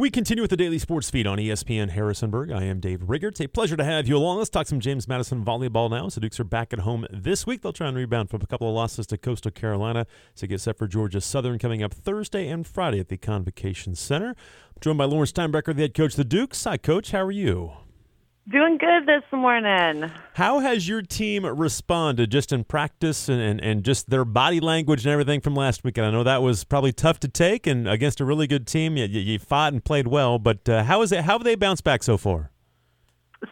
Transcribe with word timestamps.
We 0.00 0.10
continue 0.10 0.42
with 0.42 0.50
the 0.50 0.56
daily 0.56 0.78
sports 0.78 1.10
feed 1.10 1.26
on 1.26 1.38
ESPN 1.38 1.90
Harrisonburg. 1.90 2.52
I 2.52 2.62
am 2.62 2.78
Dave 2.78 3.02
Rigger. 3.02 3.30
It's 3.30 3.40
a 3.40 3.48
pleasure 3.48 3.76
to 3.76 3.82
have 3.82 4.06
you 4.06 4.16
along. 4.16 4.38
Let's 4.38 4.48
talk 4.48 4.68
some 4.68 4.78
James 4.78 5.08
Madison 5.08 5.44
volleyball 5.44 5.90
now. 5.90 6.08
So 6.08 6.20
Dukes 6.20 6.38
are 6.38 6.44
back 6.44 6.72
at 6.72 6.78
home 6.78 7.04
this 7.10 7.48
week. 7.48 7.62
They'll 7.62 7.72
try 7.72 7.88
and 7.88 7.96
rebound 7.96 8.30
from 8.30 8.40
a 8.40 8.46
couple 8.46 8.68
of 8.68 8.76
losses 8.76 9.08
to 9.08 9.18
Coastal 9.18 9.50
Carolina 9.50 10.06
to 10.36 10.46
get 10.46 10.60
set 10.60 10.78
for 10.78 10.86
Georgia 10.86 11.20
Southern 11.20 11.58
coming 11.58 11.82
up 11.82 11.92
Thursday 11.92 12.46
and 12.46 12.64
Friday 12.64 13.00
at 13.00 13.08
the 13.08 13.16
Convocation 13.16 13.96
Center. 13.96 14.28
I'm 14.28 14.80
joined 14.80 14.98
by 14.98 15.04
Lauren 15.06 15.26
Steinbrecher, 15.26 15.74
the 15.74 15.82
head 15.82 15.94
coach 15.94 16.12
of 16.12 16.18
the 16.18 16.24
Dukes. 16.24 16.62
Hi, 16.62 16.76
Coach. 16.76 17.10
How 17.10 17.22
are 17.22 17.32
you? 17.32 17.72
Doing 18.50 18.78
good 18.78 19.04
this 19.04 19.24
morning. 19.30 20.10
How 20.32 20.60
has 20.60 20.88
your 20.88 21.02
team 21.02 21.44
responded 21.44 22.30
just 22.30 22.50
in 22.50 22.64
practice 22.64 23.28
and, 23.28 23.38
and, 23.42 23.60
and 23.60 23.84
just 23.84 24.08
their 24.08 24.24
body 24.24 24.58
language 24.58 25.04
and 25.04 25.12
everything 25.12 25.42
from 25.42 25.54
last 25.54 25.84
weekend? 25.84 26.06
I 26.06 26.10
know 26.12 26.22
that 26.22 26.40
was 26.40 26.64
probably 26.64 26.92
tough 26.92 27.20
to 27.20 27.28
take, 27.28 27.66
and 27.66 27.86
against 27.86 28.22
a 28.22 28.24
really 28.24 28.46
good 28.46 28.66
team, 28.66 28.96
you, 28.96 29.04
you 29.04 29.38
fought 29.38 29.74
and 29.74 29.84
played 29.84 30.06
well. 30.06 30.38
But 30.38 30.66
uh, 30.66 30.84
how 30.84 31.02
is 31.02 31.12
it? 31.12 31.24
How 31.24 31.34
have 31.34 31.44
they 31.44 31.56
bounced 31.56 31.84
back 31.84 32.02
so 32.02 32.16
far? 32.16 32.50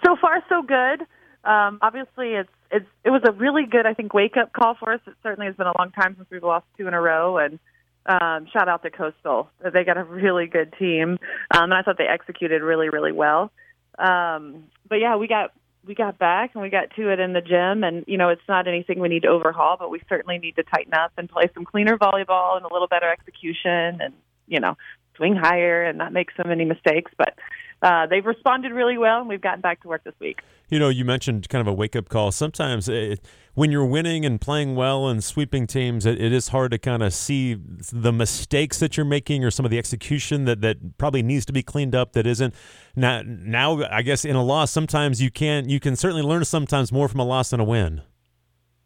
So 0.03 0.17
far, 0.19 0.43
so 0.49 0.63
good. 0.63 1.03
Um, 1.45 1.79
obviously, 1.83 2.31
it's 2.31 2.49
it's 2.71 2.87
it 3.05 3.11
was 3.11 3.21
a 3.29 3.33
really 3.33 3.67
good, 3.71 3.85
I 3.85 3.93
think, 3.93 4.15
wake 4.15 4.39
up 4.39 4.55
call 4.55 4.77
for 4.81 4.95
us. 4.95 5.01
It 5.07 5.15
certainly 5.23 5.47
has 5.47 5.57
been 5.57 5.67
a 5.67 5.77
long 5.79 5.91
time 5.91 6.15
since 6.17 6.29
we've 6.31 6.43
lost 6.43 6.65
two 6.79 6.87
in 6.87 6.95
a 6.95 7.01
row, 7.03 7.37
and 7.37 7.59
um, 8.07 8.47
shout 8.51 8.67
out 8.67 8.83
to 8.83 8.91
Coastal. 8.91 9.51
They 9.63 9.85
got 9.85 9.99
a 9.99 10.05
really 10.05 10.47
good 10.47 10.73
team, 10.79 11.19
um, 11.55 11.65
and 11.65 11.75
I 11.75 11.83
thought 11.83 11.99
they 11.99 12.09
executed 12.09 12.63
really, 12.63 12.89
really 12.89 13.13
well. 13.13 13.53
Um, 13.99 14.65
but 14.89 14.97
yeah, 14.97 15.17
we 15.17 15.29
got 15.29 15.53
we 15.87 15.95
got 15.95 16.19
back 16.19 16.51
and 16.55 16.63
we 16.63 16.69
got 16.69 16.91
to 16.97 17.13
it 17.13 17.21
in 17.21 17.33
the 17.33 17.41
gym 17.41 17.85
and 17.85 18.05
you 18.09 18.19
know 18.19 18.29
it's 18.29 18.43
not 18.49 18.67
anything 18.67 18.99
we 18.99 19.09
need 19.09 19.23
to 19.23 19.29
overhaul 19.29 19.77
but 19.79 19.89
we 19.89 20.03
certainly 20.09 20.37
need 20.37 20.57
to 20.57 20.65
tighten 20.65 20.93
up 20.93 21.13
and 21.17 21.29
play 21.29 21.49
some 21.55 21.65
cleaner 21.65 21.97
volleyball 21.97 22.57
and 22.57 22.65
a 22.65 22.73
little 22.73 22.89
better 22.89 23.09
execution 23.09 24.01
and 24.01 24.13
you 24.49 24.59
know 24.59 24.77
swing 25.17 25.37
higher 25.37 25.83
and 25.83 25.99
not 25.99 26.13
make 26.13 26.29
so 26.37 26.43
many 26.47 26.65
mistakes. 26.65 27.11
But 27.17 27.35
uh, 27.83 28.07
they've 28.07 28.25
responded 28.25 28.73
really 28.73 28.97
well, 28.97 29.21
and 29.21 29.29
we've 29.29 29.41
gotten 29.41 29.61
back 29.61 29.83
to 29.83 29.89
work 29.89 30.03
this 30.05 30.15
week. 30.21 30.41
You 30.69 30.79
know, 30.79 30.89
you 30.89 31.05
mentioned 31.05 31.49
kind 31.49 31.61
of 31.61 31.69
a 31.69 31.73
wake 31.73 31.95
up 31.95 32.09
call. 32.09 32.33
Sometimes 32.33 32.89
it, 32.89 33.21
when 33.55 33.71
you're 33.71 33.87
winning 33.87 34.25
and 34.25 34.41
playing 34.41 34.75
well 34.75 35.07
and 35.09 35.23
sweeping 35.23 35.67
teams, 35.67 36.07
it, 36.07 36.21
it 36.21 36.33
is 36.33 36.49
hard 36.49 36.73
to 36.73 36.79
kind 36.79 37.03
of 37.03 37.13
see 37.13 37.57
the 37.93 38.13
mistakes 38.13 38.79
that 38.81 38.97
you're 38.97 39.07
making 39.07 39.45
or 39.45 39.51
some 39.51 39.65
of 39.65 39.71
the 39.71 39.79
execution 39.79 40.45
that, 40.47 40.63
that 40.63 40.99
probably 40.99 41.23
needs 41.23 41.45
to 41.47 41.53
be 41.53 41.63
cleaned 41.63 41.95
up 41.95 42.15
that 42.15 42.27
isn't. 42.27 42.55
Now, 42.97 43.23
now, 43.25 43.85
I 43.85 44.03
guess 44.03 44.25
in 44.25 44.37
a 44.37 44.43
loss, 44.43 44.71
sometimes 44.71 45.23
you 45.23 45.31
can 45.31 45.69
you 45.69 45.79
can 45.79 45.97
certainly 45.97 46.23
learn 46.23 46.45
sometimes 46.45 46.91
more 46.91 47.09
from 47.09 47.21
a 47.21 47.25
loss 47.25 47.51
than 47.51 47.61
a 47.61 47.65
win. 47.65 48.03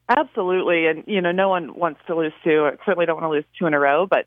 Absolutely, 0.09 0.87
and 0.87 1.05
you 1.07 1.21
know, 1.21 1.31
no 1.31 1.49
one 1.49 1.79
wants 1.79 2.01
to 2.09 2.17
lose 2.17 2.33
two. 2.43 2.67
I 2.67 2.85
certainly 2.85 3.07
don't 3.07 3.15
want 3.15 3.31
to 3.31 3.31
lose 3.31 3.45
two 3.59 3.67
in 3.67 3.75
a 3.75 3.79
row, 3.79 4.07
but 4.11 4.27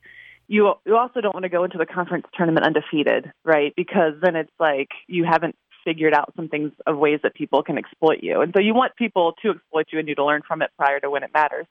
you 0.53 0.71
you 0.85 0.95
also 0.95 1.19
don't 1.19 1.33
want 1.33 1.43
to 1.43 1.49
go 1.49 1.63
into 1.63 1.79
the 1.79 1.85
conference 1.85 2.27
tournament 2.37 2.65
undefeated, 2.65 3.31
right? 3.43 3.73
Because 3.75 4.13
then 4.21 4.35
it's 4.35 4.51
like 4.59 4.89
you 5.07 5.25
haven't 5.25 5.55
figured 5.83 6.13
out 6.13 6.31
some 6.35 6.47
things 6.47 6.71
of 6.85 6.95
ways 6.97 7.19
that 7.23 7.33
people 7.33 7.63
can 7.63 7.77
exploit 7.77 8.19
you, 8.21 8.41
and 8.41 8.53
so 8.55 8.61
you 8.61 8.75
want 8.75 8.95
people 8.95 9.33
to 9.41 9.49
exploit 9.49 9.87
you 9.91 9.97
and 9.97 10.07
you 10.07 10.15
to 10.15 10.23
learn 10.23 10.43
from 10.47 10.61
it 10.61 10.69
prior 10.77 10.99
to 10.99 11.09
when 11.09 11.23
it 11.23 11.31
matters. 11.33 11.65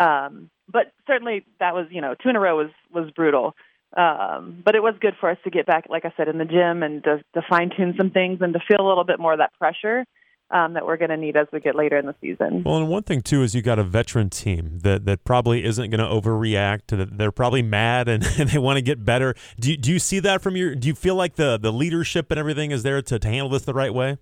Um, 0.00 0.48
but 0.72 0.92
certainly 1.06 1.44
that 1.60 1.74
was 1.74 1.86
you 1.90 2.00
know 2.00 2.14
two 2.14 2.30
in 2.30 2.36
a 2.36 2.40
row 2.40 2.56
was 2.56 2.70
was 2.90 3.10
brutal. 3.10 3.54
Um, 3.96 4.62
but 4.64 4.74
it 4.74 4.82
was 4.82 4.94
good 5.00 5.14
for 5.18 5.30
us 5.30 5.38
to 5.44 5.50
get 5.50 5.64
back, 5.64 5.84
like 5.88 6.04
I 6.04 6.12
said, 6.14 6.28
in 6.28 6.36
the 6.36 6.44
gym 6.44 6.82
and 6.82 7.02
to, 7.04 7.22
to 7.32 7.42
fine 7.48 7.70
tune 7.74 7.94
some 7.96 8.10
things 8.10 8.38
and 8.42 8.52
to 8.52 8.60
feel 8.68 8.86
a 8.86 8.86
little 8.86 9.04
bit 9.04 9.18
more 9.18 9.32
of 9.32 9.38
that 9.38 9.54
pressure 9.54 10.04
um, 10.50 10.74
that 10.74 10.86
we're 10.86 10.96
going 10.96 11.10
to 11.10 11.16
need 11.16 11.36
as 11.36 11.46
we 11.52 11.60
get 11.60 11.74
later 11.74 11.98
in 11.98 12.06
the 12.06 12.14
season. 12.20 12.62
Well, 12.64 12.76
and 12.76 12.88
one 12.88 13.02
thing 13.02 13.22
too 13.22 13.42
is 13.42 13.54
you 13.54 13.62
got 13.62 13.78
a 13.78 13.84
veteran 13.84 14.30
team 14.30 14.78
that, 14.82 15.04
that 15.04 15.24
probably 15.24 15.64
isn't 15.64 15.90
going 15.90 16.00
to 16.00 16.06
overreact. 16.06 16.86
That 16.88 17.18
they're 17.18 17.32
probably 17.32 17.62
mad 17.62 18.08
and, 18.08 18.24
and 18.38 18.50
they 18.50 18.58
want 18.58 18.76
to 18.76 18.82
get 18.82 19.04
better. 19.04 19.34
Do 19.60 19.70
you, 19.70 19.76
do 19.76 19.92
you 19.92 19.98
see 19.98 20.20
that 20.20 20.42
from 20.42 20.56
your? 20.56 20.74
Do 20.74 20.88
you 20.88 20.94
feel 20.94 21.14
like 21.14 21.36
the 21.36 21.58
the 21.58 21.72
leadership 21.72 22.30
and 22.30 22.38
everything 22.38 22.70
is 22.70 22.82
there 22.82 23.02
to, 23.02 23.18
to 23.18 23.28
handle 23.28 23.48
this 23.48 23.62
the 23.62 23.74
right 23.74 23.92
way? 23.92 24.18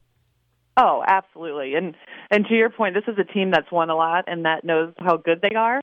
Oh, 0.77 1.03
absolutely. 1.07 1.75
And 1.75 1.95
and 2.31 2.45
to 2.47 2.55
your 2.55 2.71
point, 2.71 2.95
this 2.95 3.05
is 3.07 3.19
a 3.19 3.33
team 3.33 3.51
that's 3.51 3.71
won 3.71 3.91
a 3.91 3.97
lot 3.97 4.25
and 4.27 4.45
that 4.45 4.65
knows 4.65 4.93
how 4.99 5.17
good 5.17 5.41
they 5.43 5.57
are. 5.57 5.81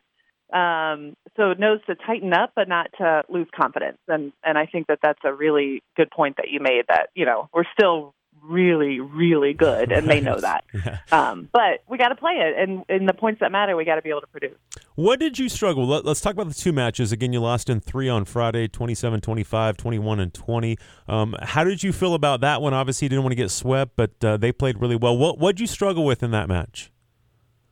Um, 0.54 1.16
so 1.36 1.50
it 1.50 1.60
knows 1.60 1.80
to 1.88 1.96
tighten 1.96 2.32
up, 2.32 2.52
but 2.56 2.70
not 2.70 2.92
to 3.00 3.24
lose 3.28 3.48
confidence. 3.56 3.98
And 4.08 4.34
and 4.44 4.58
I 4.58 4.68
think 4.68 4.88
that 4.88 5.00
that's 5.02 5.20
a 5.24 5.34
really 5.34 5.82
good 5.98 6.12
point 6.12 6.38
that 6.38 6.50
you 6.52 6.60
made. 6.60 6.84
That 6.90 7.10
you 7.16 7.26
know 7.26 7.50
we're 7.54 7.64
still 7.78 8.14
really, 8.48 9.00
really 9.00 9.54
good, 9.54 9.92
and 9.92 10.08
they 10.10 10.20
know 10.20 10.40
that. 10.40 10.64
yeah. 10.74 11.00
um, 11.12 11.50
but 11.52 11.84
we 11.88 11.98
got 11.98 12.10
to 12.10 12.16
play 12.16 12.34
it, 12.34 12.58
and 12.58 12.84
in 12.90 13.06
the 13.06 13.14
points 13.14 13.40
that 13.40 13.52
matter, 13.52 13.76
we 13.76 13.86
got 13.86 13.96
to 13.96 14.02
be 14.02 14.10
able 14.10 14.22
to 14.22 14.28
produce. 14.28 14.58
What 14.96 15.20
did 15.20 15.40
you 15.40 15.50
struggle? 15.50 15.88
Let, 15.88 16.06
us 16.06 16.22
talk 16.22 16.34
about 16.34 16.48
the 16.48 16.54
two 16.54 16.74
matches. 16.74 17.12
Again, 17.12 17.34
you 17.34 17.40
lost 17.40 17.70
in 17.70 17.80
three 17.80 18.10
on 18.10 18.26
Friday 18.26 18.68
27 18.68 19.22
25, 19.22 19.78
21 19.78 20.20
and 20.20 20.34
20. 20.34 20.78
Um, 21.08 21.36
how 21.42 21.64
did 21.64 21.84
you 21.84 21.92
feel 21.92 22.14
about 22.14 22.42
that 22.42 22.62
one? 22.62 22.74
Obviously, 22.74 23.06
you 23.06 23.10
didn't 23.10 23.24
want 23.24 23.32
to 23.32 23.38
get 23.38 23.50
swept, 23.50 23.96
but 23.96 24.12
uh, 24.24 24.38
they 24.38 24.52
played 24.52 24.80
really 24.80 24.96
well. 24.96 25.18
What 25.18 25.56
did 25.56 25.60
you 25.62 25.68
struggle 25.68 26.06
with 26.06 26.22
in 26.22 26.32
that 26.32 26.48
match? 26.48 26.92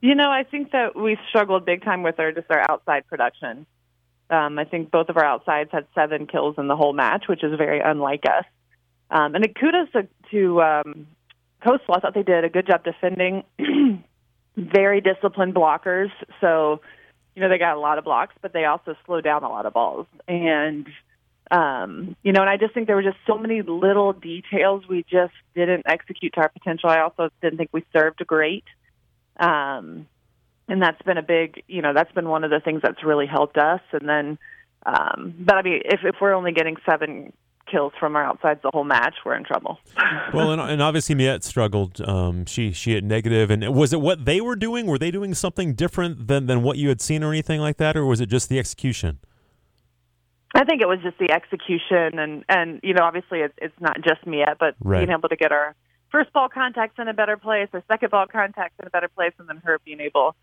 You 0.00 0.16
know, 0.16 0.32
I 0.32 0.42
think 0.42 0.72
that 0.72 0.96
we 0.96 1.16
struggled 1.28 1.64
big 1.64 1.84
time 1.84 2.02
with 2.02 2.18
our 2.18 2.32
just 2.32 2.50
our 2.50 2.68
outside 2.68 3.06
production. 3.06 3.66
Um, 4.30 4.58
I 4.58 4.64
think 4.64 4.90
both 4.90 5.08
of 5.08 5.16
our 5.16 5.24
outsides 5.24 5.70
had 5.70 5.86
seven 5.94 6.26
kills 6.26 6.56
in 6.58 6.66
the 6.66 6.74
whole 6.74 6.92
match, 6.92 7.24
which 7.28 7.44
is 7.44 7.56
very 7.56 7.80
unlike 7.80 8.24
us. 8.26 8.44
Um, 9.12 9.34
and 9.34 9.46
kudos 9.54 9.90
to, 9.92 10.08
to 10.30 10.62
um, 10.62 11.06
Coastal. 11.62 11.94
I 11.94 12.00
thought 12.00 12.14
they 12.14 12.22
did 12.22 12.44
a 12.44 12.48
good 12.48 12.66
job 12.66 12.82
defending. 12.82 13.44
Very 14.56 15.00
disciplined 15.00 15.54
blockers. 15.54 16.10
So, 16.40 16.80
you 17.34 17.42
know, 17.42 17.48
they 17.48 17.58
got 17.58 17.76
a 17.76 17.80
lot 17.80 17.98
of 17.98 18.04
blocks, 18.04 18.34
but 18.40 18.52
they 18.52 18.64
also 18.64 18.96
slowed 19.06 19.24
down 19.24 19.44
a 19.44 19.48
lot 19.48 19.66
of 19.66 19.74
balls. 19.74 20.06
And, 20.26 20.86
um, 21.50 22.16
you 22.22 22.32
know, 22.32 22.40
and 22.40 22.50
I 22.50 22.56
just 22.56 22.72
think 22.72 22.86
there 22.86 22.96
were 22.96 23.02
just 23.02 23.18
so 23.26 23.36
many 23.36 23.60
little 23.60 24.14
details 24.14 24.84
we 24.88 25.04
just 25.10 25.34
didn't 25.54 25.82
execute 25.86 26.32
to 26.34 26.40
our 26.40 26.48
potential. 26.48 26.88
I 26.88 27.00
also 27.00 27.28
didn't 27.42 27.58
think 27.58 27.70
we 27.72 27.84
served 27.92 28.26
great. 28.26 28.64
Um, 29.38 30.06
and 30.68 30.80
that's 30.80 31.00
been 31.02 31.18
a 31.18 31.22
big, 31.22 31.62
you 31.68 31.82
know, 31.82 31.92
that's 31.92 32.12
been 32.12 32.28
one 32.28 32.44
of 32.44 32.50
the 32.50 32.60
things 32.60 32.80
that's 32.82 33.04
really 33.04 33.26
helped 33.26 33.58
us. 33.58 33.80
And 33.92 34.08
then, 34.08 34.38
um, 34.86 35.34
but 35.38 35.56
I 35.56 35.62
mean, 35.62 35.82
if, 35.84 36.00
if 36.02 36.16
we're 36.20 36.32
only 36.32 36.52
getting 36.52 36.76
seven 36.88 37.32
kills 37.72 37.92
from 37.98 38.14
our 38.14 38.24
outsides 38.24 38.60
the 38.62 38.70
whole 38.72 38.84
match, 38.84 39.14
we're 39.24 39.34
in 39.34 39.44
trouble. 39.44 39.78
well, 40.34 40.52
and, 40.52 40.60
and, 40.60 40.82
obviously 40.82 41.14
Miette 41.14 41.42
struggled. 41.42 42.00
Um, 42.02 42.44
she 42.44 42.72
she 42.72 42.92
hit 42.92 43.02
negative, 43.02 43.50
and 43.50 43.74
was 43.74 43.92
it 43.92 44.00
what 44.00 44.26
they 44.26 44.40
were 44.40 44.56
doing? 44.56 44.86
Were 44.86 44.98
they 44.98 45.10
doing 45.10 45.34
something 45.34 45.74
different 45.74 46.28
than 46.28 46.46
than 46.46 46.62
what 46.62 46.76
you 46.76 46.88
had 46.90 47.00
seen 47.00 47.24
or 47.24 47.30
anything 47.30 47.60
like 47.60 47.78
that, 47.78 47.96
or 47.96 48.04
was 48.04 48.20
it 48.20 48.26
just 48.26 48.48
the 48.48 48.58
execution? 48.58 49.18
I 50.54 50.64
think 50.64 50.82
it 50.82 50.88
was 50.88 50.98
just 51.02 51.18
the 51.18 51.32
execution, 51.32 52.18
and 52.18 52.44
and 52.48 52.80
you 52.82 52.92
know 52.92 53.04
obviously 53.04 53.40
it's 53.40 53.54
it's 53.56 53.80
not 53.80 53.96
just 54.02 54.26
Miette, 54.26 54.58
but 54.60 54.74
right. 54.80 55.00
being 55.00 55.16
able 55.16 55.30
to 55.30 55.36
get 55.36 55.50
our 55.50 55.74
first 56.10 56.32
ball 56.32 56.50
contacts 56.50 56.98
in 56.98 57.08
a 57.08 57.14
better 57.14 57.38
place, 57.38 57.68
or 57.72 57.82
second 57.88 58.10
ball 58.10 58.26
contacts 58.26 58.74
in 58.78 58.86
a 58.86 58.90
better 58.90 59.08
place, 59.08 59.32
and 59.38 59.48
then 59.48 59.62
her 59.64 59.80
being 59.84 60.00
able 60.00 60.36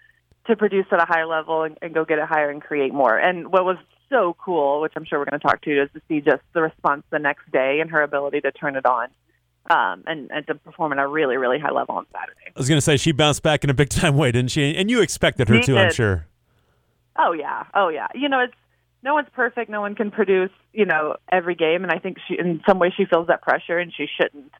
to 0.48 0.56
produce 0.56 0.88
at 0.92 1.00
a 1.00 1.06
higher 1.06 1.28
level 1.28 1.64
and, 1.64 1.78
and 1.82 1.94
go 1.94 2.06
get 2.06 2.18
it 2.18 2.26
higher 2.26 2.50
and 2.50 2.62
create 2.62 2.94
more. 2.94 3.16
And 3.16 3.52
what 3.52 3.66
was 3.66 3.78
so 4.10 4.36
cool, 4.44 4.82
which 4.82 4.94
I'm 4.96 5.06
sure 5.06 5.20
we're 5.20 5.26
going 5.26 5.40
to 5.40 5.48
talk 5.48 5.62
to, 5.62 5.84
is 5.84 5.90
to 5.94 6.02
see 6.08 6.22
just 6.22 6.42
the 6.54 6.62
response 6.62 7.04
the 7.10 7.20
next 7.20 7.52
day 7.52 7.80
and 7.80 7.90
her 7.92 8.02
ability 8.02 8.42
to 8.42 8.52
turn 8.52 8.76
it 8.76 8.86
on. 8.86 9.10
Um, 9.70 10.04
and, 10.08 10.32
and 10.32 10.48
to 10.48 10.56
perform 10.56 10.94
at 10.94 11.00
a 11.00 11.06
really, 11.06 11.38
really 11.38 11.60
high 11.60 11.70
level 11.70 11.94
on 11.94 12.08
Saturday. 12.12 12.48
I 12.48 12.60
was 12.60 12.68
going 12.68 12.78
to 12.78 12.82
say 12.82 12.98
she 12.98 13.12
bounced 13.12 13.44
back 13.44 13.64
in 13.64 13.70
a 13.70 13.74
big 13.76 13.90
time 13.90 14.18
way, 14.18 14.32
didn't 14.32 14.50
she? 14.50 14.76
And 14.76 14.90
you 14.90 15.02
expected 15.02 15.48
her 15.48 15.58
she 15.58 15.62
to, 15.62 15.74
did. 15.74 15.78
I'm 15.78 15.92
sure. 15.92 16.26
Oh 17.16 17.34
yeah, 17.34 17.66
oh 17.76 17.90
yeah. 17.90 18.08
You 18.16 18.30
know, 18.30 18.40
it's 18.40 18.56
no 19.04 19.14
one's 19.14 19.28
perfect. 19.32 19.70
No 19.70 19.82
one 19.82 19.94
can 19.94 20.10
produce, 20.10 20.50
you 20.74 20.86
know, 20.86 21.18
every 21.32 21.54
game. 21.54 21.84
And 21.84 21.92
I 21.92 22.00
think 22.00 22.18
she, 22.28 22.40
in 22.40 22.62
some 22.68 22.80
way, 22.80 22.92
she 22.96 23.06
feels 23.06 23.28
that 23.28 23.44
pressure, 23.44 23.78
and 23.78 23.94
she 23.94 24.08
shouldn't. 24.20 24.52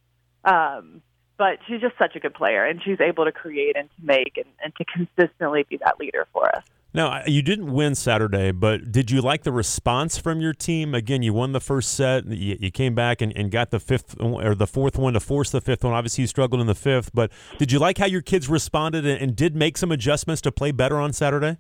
Um, 0.44 1.02
but 1.38 1.58
she's 1.68 1.82
just 1.82 1.98
such 1.98 2.16
a 2.16 2.20
good 2.20 2.36
player, 2.36 2.64
and 2.66 2.80
she's 2.84 3.00
able 3.00 3.26
to 3.26 3.32
create 3.32 3.78
and 3.78 3.90
to 3.90 4.06
make 4.06 4.38
and, 4.38 4.46
and 4.64 4.76
to 4.76 4.86
consistently 4.86 5.66
be 5.68 5.78
that 5.78 6.00
leader 6.00 6.28
for 6.34 6.54
us. 6.56 6.64
Now, 6.92 7.22
you 7.28 7.44
didn't 7.44 7.72
win 7.72 7.94
Saturday, 7.94 8.52
but 8.52 8.92
did 8.92 9.12
you 9.12 9.22
like 9.22 9.44
the 9.44 9.52
response 9.52 10.18
from 10.18 10.42
your 10.42 10.54
team? 10.54 10.96
Again, 10.96 11.22
you 11.22 11.34
won 11.34 11.52
the 11.52 11.60
first 11.60 11.94
set. 11.94 12.26
You, 12.26 12.58
you, 12.60 12.72
came 12.72 12.96
back 12.96 13.22
and, 13.22 13.32
and 13.38 13.52
got 13.52 13.70
the 13.70 13.80
fifth 13.80 14.16
or 14.20 14.56
the 14.56 14.66
fourth 14.66 14.98
one 14.98 15.14
to 15.14 15.20
force 15.20 15.52
the 15.52 15.62
fifth 15.62 15.84
one. 15.84 15.94
Obviously, 15.94 16.24
you 16.24 16.28
struggled 16.28 16.62
in 16.62 16.68
the 16.68 16.74
fifth, 16.74 17.12
but 17.14 17.32
did 17.60 17.72
you 17.72 17.78
like 17.78 18.00
how 18.00 18.08
your 18.08 18.22
kids 18.22 18.50
responded 18.50 19.06
and, 19.06 19.22
and 19.22 19.36
did 19.36 19.56
make 19.56 19.78
some 19.78 19.92
adjustments 19.92 20.42
to 20.42 20.52
play 20.52 20.72
better 20.72 20.98
on 20.98 21.14
Saturday? 21.14 21.58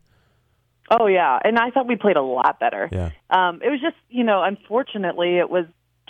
Oh 0.89 1.05
yeah, 1.05 1.37
and 1.43 1.59
I 1.59 1.69
thought 1.69 1.87
we 1.87 1.95
played 1.95 2.17
a 2.17 2.23
lot 2.23 2.59
better. 2.59 2.89
Yeah, 2.91 3.11
um, 3.29 3.61
it 3.63 3.69
was 3.69 3.79
just 3.79 3.97
you 4.09 4.23
know, 4.23 4.41
unfortunately, 4.41 5.37
it 5.37 5.47
was 5.47 5.65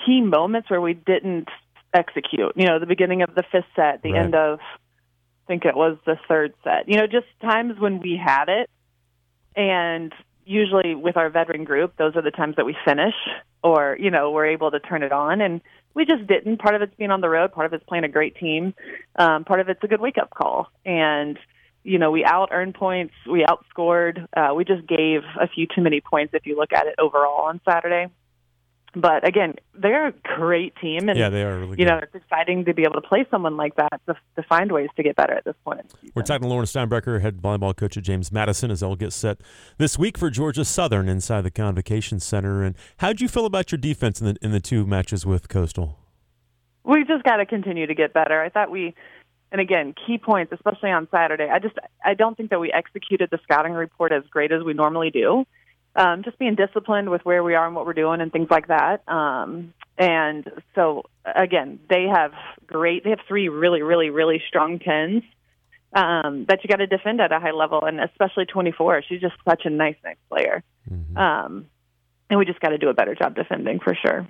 key 0.05 0.21
moments 0.21 0.69
where 0.69 0.79
we 0.79 0.93
didn't 0.93 1.49
execute. 1.93 2.53
You 2.55 2.67
know, 2.67 2.79
the 2.79 2.85
beginning 2.85 3.21
of 3.21 3.35
the 3.35 3.43
fifth 3.51 3.65
set, 3.75 4.01
the 4.01 4.13
right. 4.13 4.21
end 4.23 4.35
of, 4.35 4.59
I 4.59 5.47
think 5.47 5.65
it 5.65 5.75
was 5.75 5.97
the 6.05 6.15
third 6.29 6.53
set. 6.63 6.87
You 6.87 6.95
know, 6.95 7.07
just 7.07 7.27
times 7.41 7.77
when 7.77 7.99
we 7.99 8.17
had 8.23 8.47
it 8.47 8.69
and 9.59 10.13
usually 10.45 10.95
with 10.95 11.17
our 11.17 11.29
veteran 11.29 11.65
group, 11.65 11.97
those 11.97 12.15
are 12.15 12.21
the 12.21 12.31
times 12.31 12.55
that 12.55 12.65
we 12.65 12.75
finish 12.85 13.13
or, 13.61 13.97
you 13.99 14.09
know, 14.09 14.31
we're 14.31 14.47
able 14.47 14.71
to 14.71 14.79
turn 14.79 15.03
it 15.03 15.11
on. 15.11 15.41
And 15.41 15.59
we 15.93 16.05
just 16.05 16.25
didn't. 16.27 16.59
Part 16.59 16.75
of 16.75 16.81
it's 16.81 16.95
being 16.95 17.11
on 17.11 17.19
the 17.19 17.27
road, 17.27 17.51
part 17.51 17.65
of 17.65 17.73
it's 17.73 17.83
playing 17.83 18.05
a 18.05 18.07
great 18.09 18.37
team, 18.37 18.73
um, 19.17 19.43
part 19.43 19.59
of 19.59 19.67
it's 19.67 19.83
a 19.83 19.87
good 19.87 19.99
wake 19.99 20.17
up 20.17 20.29
call. 20.29 20.71
And, 20.85 21.37
you 21.83 21.99
know, 21.99 22.09
we 22.09 22.23
out 22.23 22.49
earned 22.51 22.75
points, 22.75 23.13
we 23.29 23.45
outscored. 23.45 24.25
Uh, 24.35 24.53
we 24.55 24.63
just 24.63 24.87
gave 24.87 25.23
a 25.39 25.47
few 25.47 25.67
too 25.67 25.81
many 25.81 25.99
points 25.99 26.33
if 26.33 26.45
you 26.45 26.55
look 26.55 26.71
at 26.71 26.87
it 26.87 26.95
overall 26.97 27.41
on 27.41 27.59
Saturday. 27.69 28.07
But 28.95 29.27
again, 29.27 29.55
they're 29.73 30.07
a 30.07 30.13
great 30.23 30.75
team, 30.77 31.09
and 31.09 31.17
yeah, 31.17 31.29
they 31.29 31.43
are. 31.43 31.59
Really 31.59 31.71
you 31.71 31.77
good. 31.77 31.87
know 31.87 31.97
it's 31.97 32.15
exciting 32.15 32.65
to 32.65 32.73
be 32.73 32.83
able 32.83 32.95
to 32.95 33.07
play 33.07 33.25
someone 33.29 33.55
like 33.55 33.75
that 33.75 34.01
to, 34.07 34.15
to 34.35 34.43
find 34.43 34.71
ways 34.71 34.89
to 34.95 35.03
get 35.03 35.15
better 35.15 35.33
at 35.33 35.45
this 35.45 35.55
point. 35.63 35.81
We're 36.15 36.23
talking 36.23 36.43
to 36.43 36.47
Lauren 36.47 36.65
Steinbrecher, 36.65 37.21
head 37.21 37.41
volleyball 37.41 37.75
coach 37.75 37.97
at 37.97 38.03
James 38.03 38.31
Madison, 38.31 38.71
as 38.71 38.79
they'll 38.79 38.95
get 38.95 39.13
set 39.13 39.41
this 39.77 39.99
week 39.99 40.17
for 40.17 40.29
Georgia 40.29 40.65
Southern 40.65 41.07
inside 41.07 41.41
the 41.41 41.51
Convocation 41.51 42.19
Center. 42.19 42.63
And 42.63 42.75
how 42.97 43.09
did 43.09 43.21
you 43.21 43.27
feel 43.27 43.45
about 43.45 43.71
your 43.71 43.79
defense 43.79 44.21
in 44.21 44.27
the 44.27 44.35
in 44.41 44.51
the 44.51 44.59
two 44.59 44.85
matches 44.85 45.25
with 45.25 45.49
Coastal? 45.49 45.99
We 46.83 47.03
just 47.03 47.23
got 47.23 47.37
to 47.37 47.45
continue 47.45 47.85
to 47.85 47.93
get 47.93 48.13
better. 48.13 48.41
I 48.41 48.49
thought 48.49 48.71
we, 48.71 48.95
and 49.51 49.61
again, 49.61 49.93
key 50.07 50.17
points, 50.17 50.51
especially 50.51 50.89
on 50.89 51.07
Saturday. 51.11 51.47
I 51.47 51.59
just 51.59 51.75
I 52.03 52.15
don't 52.15 52.35
think 52.35 52.49
that 52.49 52.59
we 52.59 52.71
executed 52.71 53.29
the 53.31 53.39
scouting 53.43 53.73
report 53.73 54.11
as 54.11 54.23
great 54.31 54.51
as 54.51 54.63
we 54.63 54.73
normally 54.73 55.11
do 55.11 55.45
um, 55.99 56.23
just 56.23 56.39
being 56.39 56.55
disciplined 56.55 57.09
with 57.09 57.25
where 57.25 57.43
we 57.43 57.55
are 57.55 57.67
and 57.67 57.75
what 57.75 57.85
we're 57.85 57.93
doing 57.93 58.21
and 58.21 58.31
things 58.31 58.47
like 58.49 58.67
that. 58.67 59.07
Um, 59.07 59.73
and 59.97 60.49
so 60.73 61.03
again, 61.25 61.79
they 61.89 62.05
have 62.05 62.31
great. 62.65 63.03
They 63.03 63.09
have 63.09 63.19
three 63.27 63.49
really, 63.49 63.81
really, 63.81 64.09
really 64.09 64.41
strong 64.47 64.79
tens 64.79 65.23
um, 65.93 66.45
that 66.47 66.63
you 66.63 66.69
got 66.69 66.77
to 66.77 66.87
defend 66.87 67.19
at 67.19 67.33
a 67.33 67.39
high 67.39 67.51
level, 67.51 67.83
and 67.83 67.99
especially 67.99 68.45
24. 68.45 69.03
She's 69.09 69.19
just 69.19 69.35
such 69.47 69.63
a 69.65 69.69
nice, 69.69 69.97
nice 70.03 70.15
player. 70.29 70.63
Mm-hmm. 70.89 71.17
Um, 71.17 71.65
and 72.29 72.39
we 72.39 72.45
just 72.45 72.61
got 72.61 72.69
to 72.69 72.77
do 72.77 72.87
a 72.87 72.93
better 72.93 73.15
job 73.15 73.35
defending 73.35 73.79
for 73.79 73.93
sure. 73.95 74.25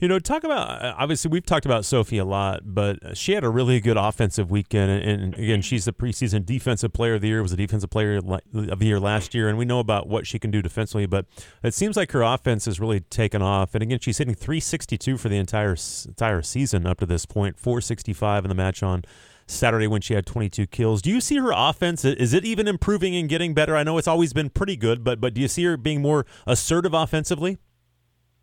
You 0.00 0.08
know, 0.08 0.18
talk 0.18 0.42
about 0.42 0.82
uh, 0.82 0.94
obviously 0.98 1.30
we've 1.30 1.46
talked 1.46 1.64
about 1.64 1.84
Sophie 1.84 2.18
a 2.18 2.24
lot, 2.24 2.62
but 2.64 3.16
she 3.16 3.32
had 3.32 3.44
a 3.44 3.48
really 3.48 3.80
good 3.80 3.96
offensive 3.96 4.50
weekend. 4.50 4.90
And, 4.90 5.22
and, 5.22 5.34
again, 5.34 5.62
she's 5.62 5.84
the 5.84 5.92
preseason 5.92 6.44
defensive 6.44 6.92
player 6.92 7.14
of 7.14 7.20
the 7.20 7.28
year, 7.28 7.42
was 7.42 7.52
a 7.52 7.56
defensive 7.56 7.90
player 7.90 8.16
of 8.16 8.78
the 8.78 8.86
year 8.86 8.98
last 8.98 9.34
year, 9.34 9.48
and 9.48 9.56
we 9.56 9.64
know 9.64 9.78
about 9.78 10.08
what 10.08 10.26
she 10.26 10.38
can 10.38 10.50
do 10.50 10.60
defensively. 10.62 11.06
But 11.06 11.26
it 11.62 11.74
seems 11.74 11.96
like 11.96 12.10
her 12.12 12.22
offense 12.22 12.64
has 12.64 12.80
really 12.80 13.00
taken 13.00 13.40
off. 13.40 13.74
And 13.74 13.82
again, 13.82 14.00
she's 14.00 14.18
hitting 14.18 14.34
362 14.34 15.16
for 15.16 15.28
the 15.28 15.36
entire 15.36 15.76
entire 16.06 16.42
season 16.42 16.86
up 16.86 16.98
to 16.98 17.06
this 17.06 17.24
point, 17.24 17.58
465 17.58 18.44
in 18.44 18.48
the 18.48 18.54
match 18.54 18.82
on 18.82 19.04
Saturday 19.46 19.86
when 19.86 20.00
she 20.00 20.14
had 20.14 20.26
22 20.26 20.66
kills. 20.66 21.02
Do 21.02 21.10
you 21.10 21.20
see 21.20 21.36
her 21.36 21.52
offense? 21.54 22.04
Is 22.04 22.32
it 22.32 22.44
even 22.44 22.66
improving 22.66 23.14
and 23.14 23.28
getting 23.28 23.54
better? 23.54 23.76
I 23.76 23.82
know 23.82 23.98
it's 23.98 24.08
always 24.08 24.32
been 24.32 24.50
pretty 24.50 24.76
good, 24.76 25.04
but 25.04 25.20
but 25.20 25.34
do 25.34 25.40
you 25.40 25.48
see 25.48 25.64
her 25.64 25.76
being 25.76 26.02
more 26.02 26.26
assertive 26.46 26.94
offensively? 26.94 27.58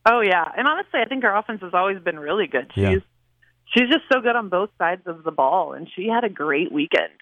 Oh 0.06 0.22
yeah, 0.22 0.46
and 0.58 0.68
honestly, 0.68 1.00
I 1.04 1.08
think 1.08 1.24
our 1.24 1.38
offense 1.38 1.62
has 1.62 1.74
always 1.74 2.00
been 2.00 2.20
really 2.20 2.48
good. 2.48 2.72
She's 2.74 2.84
yeah. 2.84 2.96
she's 3.74 3.90
just 3.90 4.04
so 4.12 4.20
good 4.20 4.36
on 4.36 4.50
both 4.50 4.70
sides 4.78 5.04
of 5.06 5.24
the 5.24 5.32
ball, 5.32 5.74
and 5.74 5.88
she 5.96 6.08
had 6.08 6.24
a 6.24 6.30
great 6.30 6.72
weekend. 6.72 7.14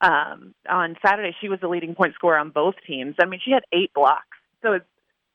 Um, 0.00 0.54
on 0.68 0.96
Saturday, 1.04 1.34
she 1.40 1.48
was 1.48 1.60
the 1.60 1.68
leading 1.68 1.94
point 1.94 2.14
scorer 2.14 2.38
on 2.38 2.50
both 2.50 2.74
teams. 2.86 3.14
I 3.20 3.26
mean, 3.26 3.40
she 3.44 3.52
had 3.52 3.62
eight 3.72 3.94
blocks, 3.94 4.36
so 4.62 4.72
it's 4.72 4.84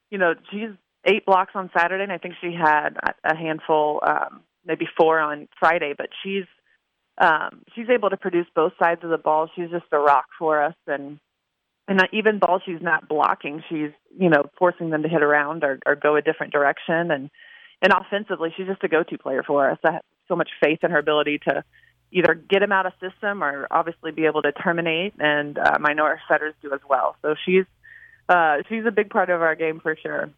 you 0.09 0.17
know 0.17 0.33
she's 0.51 0.71
eight 1.05 1.25
blocks 1.25 1.53
on 1.55 1.69
Saturday, 1.75 2.03
and 2.03 2.11
I 2.11 2.17
think 2.17 2.35
she 2.41 2.53
had 2.53 2.97
a 3.23 3.35
handful, 3.35 4.01
um, 4.05 4.41
maybe 4.65 4.87
four 4.97 5.19
on 5.19 5.47
Friday. 5.57 5.93
But 5.97 6.09
she's 6.21 6.45
um, 7.17 7.61
she's 7.75 7.89
able 7.89 8.09
to 8.09 8.17
produce 8.17 8.47
both 8.53 8.73
sides 8.77 9.03
of 9.03 9.09
the 9.09 9.17
ball. 9.17 9.49
She's 9.55 9.69
just 9.69 9.85
a 9.93 9.99
rock 9.99 10.25
for 10.37 10.61
us, 10.61 10.75
and 10.85 11.19
and 11.89 12.07
even 12.13 12.39
balls 12.39 12.61
she's 12.65 12.81
not 12.81 13.09
blocking, 13.09 13.63
she's 13.67 13.91
you 14.17 14.29
know 14.29 14.43
forcing 14.57 14.91
them 14.91 15.03
to 15.03 15.09
hit 15.09 15.23
around 15.23 15.63
or, 15.63 15.79
or 15.85 15.95
go 15.95 16.15
a 16.15 16.21
different 16.21 16.53
direction. 16.53 17.11
And 17.11 17.29
and 17.81 17.93
offensively, 17.93 18.53
she's 18.55 18.67
just 18.67 18.83
a 18.83 18.87
go-to 18.87 19.17
player 19.17 19.43
for 19.43 19.71
us. 19.71 19.79
I 19.83 19.93
have 19.93 20.01
so 20.27 20.35
much 20.35 20.49
faith 20.61 20.79
in 20.83 20.91
her 20.91 20.99
ability 20.99 21.39
to 21.47 21.63
either 22.11 22.35
get 22.35 22.61
him 22.61 22.71
out 22.71 22.85
of 22.85 22.93
system 22.99 23.43
or 23.43 23.67
obviously 23.71 24.11
be 24.11 24.25
able 24.25 24.41
to 24.43 24.51
terminate. 24.51 25.13
And 25.19 25.57
um, 25.57 25.85
I 25.85 25.93
know 25.93 26.03
our 26.03 26.21
setters 26.27 26.53
do 26.61 26.73
as 26.73 26.81
well. 26.87 27.15
So 27.21 27.35
she's 27.45 27.65
uh, 28.27 28.57
she's 28.69 28.85
a 28.85 28.91
big 28.91 29.09
part 29.09 29.29
of 29.29 29.41
our 29.41 29.55
game 29.55 29.79
for 29.79 29.95
sure. 29.95 30.29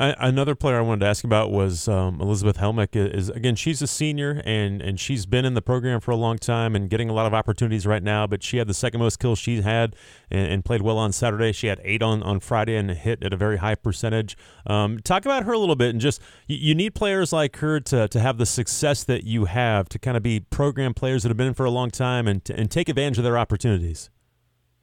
Another 0.00 0.54
player 0.54 0.78
I 0.78 0.82
wanted 0.82 1.00
to 1.00 1.06
ask 1.06 1.24
about 1.24 1.50
was 1.50 1.88
um, 1.88 2.20
Elizabeth 2.20 2.56
Helmick. 2.56 2.94
Is 2.94 3.30
again, 3.30 3.56
she's 3.56 3.82
a 3.82 3.88
senior 3.88 4.40
and 4.44 4.80
and 4.80 5.00
she's 5.00 5.26
been 5.26 5.44
in 5.44 5.54
the 5.54 5.62
program 5.62 6.00
for 6.00 6.12
a 6.12 6.16
long 6.16 6.38
time 6.38 6.76
and 6.76 6.88
getting 6.88 7.10
a 7.10 7.12
lot 7.12 7.26
of 7.26 7.34
opportunities 7.34 7.84
right 7.84 8.02
now. 8.02 8.24
But 8.24 8.44
she 8.44 8.58
had 8.58 8.68
the 8.68 8.74
second 8.74 9.00
most 9.00 9.18
kills 9.18 9.40
she 9.40 9.60
had 9.60 9.96
and, 10.30 10.52
and 10.52 10.64
played 10.64 10.82
well 10.82 10.98
on 10.98 11.10
Saturday. 11.10 11.50
She 11.50 11.66
had 11.66 11.80
eight 11.82 12.00
on, 12.00 12.22
on 12.22 12.38
Friday 12.38 12.76
and 12.76 12.88
hit 12.92 13.24
at 13.24 13.32
a 13.32 13.36
very 13.36 13.56
high 13.56 13.74
percentage. 13.74 14.36
Um, 14.68 15.00
talk 15.00 15.24
about 15.24 15.42
her 15.42 15.52
a 15.52 15.58
little 15.58 15.74
bit 15.74 15.90
and 15.90 16.00
just 16.00 16.22
you, 16.46 16.58
you, 16.58 16.74
need 16.76 16.94
players 16.94 17.32
like 17.32 17.56
her 17.56 17.80
to 17.80 18.06
to 18.06 18.20
have 18.20 18.38
the 18.38 18.46
success 18.46 19.02
that 19.02 19.24
you 19.24 19.46
have 19.46 19.88
to 19.88 19.98
kind 19.98 20.16
of 20.16 20.22
be 20.22 20.38
program 20.38 20.94
players 20.94 21.24
that 21.24 21.30
have 21.30 21.36
been 21.36 21.48
in 21.48 21.54
for 21.54 21.66
a 21.66 21.72
long 21.72 21.90
time 21.90 22.28
and 22.28 22.48
and 22.50 22.70
take 22.70 22.88
advantage 22.88 23.18
of 23.18 23.24
their 23.24 23.36
opportunities. 23.36 24.10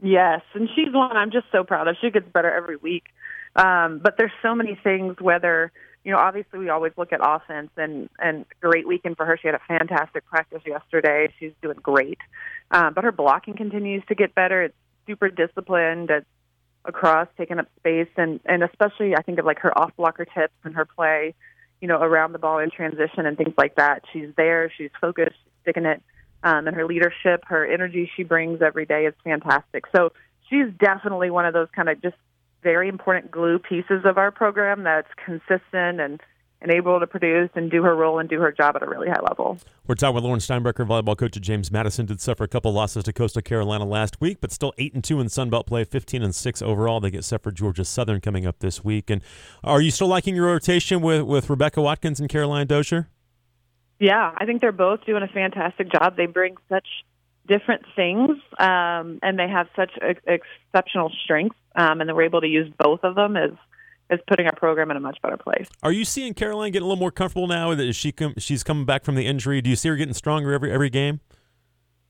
Yes, 0.04 0.42
and 0.54 0.68
she's 0.76 0.94
one 0.94 1.16
I'm 1.16 1.32
just 1.32 1.46
so 1.54 1.64
proud 1.64 1.88
of. 1.88 1.96
She 2.02 2.12
gets 2.12 2.28
better 2.34 2.54
every 2.54 2.76
week. 2.76 3.06
Um, 3.56 4.00
but 4.04 4.16
there's 4.18 4.32
so 4.42 4.56
many 4.56 4.78
things. 4.84 5.16
Whether 5.20 5.72
you 6.04 6.12
know, 6.12 6.20
obviously 6.20 6.60
we 6.60 6.70
always 6.70 6.94
look 6.98 7.12
at 7.12 7.20
offense, 7.24 7.72
and 7.78 8.10
and 8.20 8.46
great 8.62 8.88
weekend 8.88 9.18
for 9.18 9.26
her. 9.26 9.38
She 9.42 9.48
had 9.48 9.56
a 9.56 9.62
fantastic 9.68 10.26
practice 10.26 10.62
yesterday. 10.66 11.34
She's 11.40 11.54
doing 11.62 11.78
great, 11.82 12.20
um, 12.72 12.94
but 12.94 13.04
her 13.04 13.12
blocking 13.12 13.56
continues 13.56 14.04
to 14.08 14.16
get 14.16 14.36
better. 14.36 14.64
It's 14.64 14.76
super 15.08 15.30
disciplined. 15.30 16.10
It's 16.10 16.26
across, 16.86 17.28
taking 17.38 17.60
up 17.60 17.68
space, 17.80 18.10
and 18.18 18.40
and 18.46 18.64
especially 18.64 19.16
I 19.16 19.22
think 19.22 19.40
of 19.40 19.46
like 19.46 19.60
her 19.60 19.78
off 19.78 19.96
blocker 19.98 20.26
tips 20.26 20.54
and 20.64 20.76
her 20.76 20.86
play, 20.86 21.34
you 21.82 21.88
know, 21.88 22.00
around 22.02 22.34
the 22.34 22.40
ball 22.40 22.60
in 22.60 22.70
transition 22.70 23.26
and 23.26 23.38
things 23.38 23.54
like 23.58 23.76
that. 23.76 24.04
She's 24.14 24.30
there. 24.38 24.72
She's 24.78 24.92
focused, 25.02 25.38
sticking 25.64 25.86
it. 25.86 26.02
Um, 26.44 26.68
and 26.68 26.76
her 26.76 26.86
leadership, 26.86 27.44
her 27.46 27.66
energy 27.66 28.10
she 28.16 28.24
brings 28.24 28.62
every 28.62 28.86
day 28.86 29.06
is 29.08 29.16
fantastic. 29.24 29.86
So 29.96 30.12
she's 30.48 30.68
definitely 30.78 31.32
one 31.32 31.46
of 31.46 31.54
those 31.54 31.70
kind 31.76 31.90
of 31.90 32.00
just 32.02 32.18
very 32.66 32.90
important 32.90 33.30
glue 33.30 33.60
pieces 33.60 34.02
of 34.06 34.18
our 34.18 34.32
program 34.32 34.84
that's 34.84 35.08
consistent 35.24 36.02
and 36.02 36.20
and 36.62 36.72
able 36.72 37.00
to 37.00 37.06
produce 37.06 37.50
and 37.54 37.70
do 37.70 37.84
her 37.84 37.96
role 37.96 38.18
and 38.18 38.28
do 38.28 38.40
her 38.40 38.52
job 38.52 38.76
at 38.76 38.82
a 38.82 38.88
really 38.88 39.08
high 39.08 39.22
level. 39.30 39.60
We're 39.86 39.94
talking 39.94 40.16
with 40.16 40.24
Lauren 40.24 40.40
Steinbrecher, 40.40 40.88
volleyball 40.88 41.16
coach 41.16 41.38
at 41.38 41.44
James 41.44 41.70
Madison. 41.70 42.08
Did 42.08 42.20
suffer 42.20 42.44
a 42.44 42.48
couple 42.48 42.74
losses 42.74 43.04
to 43.04 43.14
Coastal 43.14 43.44
Carolina 43.44 43.86
last 43.86 44.20
week, 44.20 44.40
but 44.42 44.52
still 44.52 44.74
eight 44.80 44.96
and 44.96 45.04
two 45.04 45.20
in 45.20 45.30
Sun 45.30 45.52
Belt 45.52 45.68
play, 45.68 45.84
fifteen 45.84 46.24
and 46.24 46.34
six 46.34 46.64
overall. 46.64 47.00
They 47.00 47.12
get 47.12 47.24
set 47.24 47.44
for 47.44 47.52
Georgia 47.52 47.86
Southern 47.86 48.20
coming 48.20 48.48
up 48.48 48.60
this 48.60 48.84
week. 48.84 49.12
And 49.12 49.22
are 49.64 49.80
you 49.80 49.92
still 49.92 50.08
liking 50.08 50.36
your 50.36 50.48
rotation 50.48 51.02
with 51.02 51.22
with 51.22 51.52
Rebecca 51.52 51.82
Watkins 51.82 52.20
and 52.20 52.28
Caroline 52.28 52.66
Dozier? 52.66 53.10
Yeah, 54.00 54.34
I 54.36 54.46
think 54.46 54.62
they're 54.62 54.72
both 54.72 55.06
doing 55.06 55.22
a 55.22 55.28
fantastic 55.28 55.92
job. 55.92 56.18
They 56.18 56.26
bring 56.26 56.56
such 56.68 56.88
different 57.48 57.84
things, 57.96 58.38
um, 58.60 59.20
and 59.22 59.38
they 59.38 59.48
have 59.48 59.68
such 59.76 59.92
ex- 60.02 60.22
exceptional 60.26 61.12
strengths, 61.24 61.58
um, 61.76 62.02
and 62.02 62.10
that 62.10 62.16
we're 62.16 62.24
able 62.24 62.42
to 62.42 62.48
use 62.48 62.72
both 62.78 63.02
of 63.04 63.16
them 63.16 63.38
is 63.38 63.54
is 64.10 64.20
putting 64.28 64.46
our 64.46 64.56
program 64.56 64.92
in 64.92 64.98
a 64.98 65.00
much 65.00 65.20
better 65.24 65.38
place. 65.38 65.68
Are 65.82 65.92
you 65.92 66.06
seeing 66.06 66.36
Caroline 66.36 66.72
getting 66.72 66.86
a 66.86 66.88
little 66.88 67.00
more 67.00 67.12
comfortable 67.12 67.48
now 67.48 67.74
that 67.74 67.94
she 67.94 68.12
com- 68.12 68.36
she's 68.38 68.64
coming 68.64 68.86
back 68.86 69.04
from 69.04 69.16
the 69.16 69.26
injury? 69.26 69.62
Do 69.62 69.70
you 69.70 69.76
see 69.76 69.90
her 69.90 69.96
getting 69.96 70.14
stronger 70.14 70.54
every 70.54 70.72
every 70.72 70.90
game? 70.90 71.22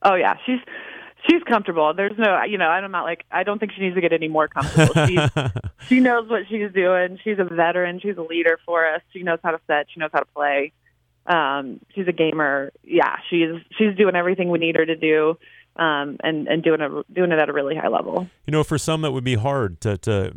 Oh 0.01 0.15
yeah, 0.15 0.36
she's 0.46 0.60
she's 1.30 1.42
comfortable. 1.44 1.94
There's 1.94 2.18
no, 2.18 2.44
you 2.44 2.58
know, 2.58 2.68
I'm 2.68 2.92
not 2.92 3.04
like 3.04 3.25
I 3.32 3.44
don't 3.44 3.60
think 3.60 3.72
she 3.74 3.82
needs 3.82 3.96
to 3.96 4.01
get 4.01 4.13
any 4.13 4.27
more 4.27 4.48
comfortable. 4.48 4.94
She's, 5.08 5.30
she 5.88 6.00
knows 6.00 6.30
what 6.30 6.44
she's 6.50 6.72
doing. 6.74 7.20
She's 7.24 7.39
a 7.39 7.44
veteran. 7.44 8.00
She's 8.00 8.18
a 8.18 8.22
leader 8.22 8.60
for 8.65 8.88
us. 8.88 9.01
She 9.12 9.24
knows 9.24 9.39
how 9.44 9.51
to 9.51 9.60
set. 9.68 9.88
She 9.94 10.00
knows 10.00 10.12
how 10.13 10.20
to 10.20 10.25
play. 10.25 10.74
Um, 11.25 11.79
she's 11.94 12.08
a 12.08 12.12
gamer. 12.12 12.72
Yeah, 12.84 13.17
she's 13.29 13.62
she's 13.77 13.96
doing 13.98 14.15
everything 14.15 14.50
we 14.50 14.60
need 14.60 14.75
her 14.75 14.86
to 14.86 14.96
do, 14.96 15.38
um, 15.75 16.17
and 16.22 16.48
and 16.48 16.63
doing 16.63 16.82
a 16.82 17.03
doing 17.12 17.32
it 17.32 17.39
at 17.39 17.50
a 17.50 17.53
really 17.53 17.75
high 17.75 17.88
level. 17.88 18.27
You 18.46 18.51
know, 18.51 18.63
for 18.63 18.77
some 18.77 19.01
that 19.01 19.12
would 19.12 19.24
be 19.24 19.36
hard 19.36 19.82
to 19.82 19.98
to 20.00 20.34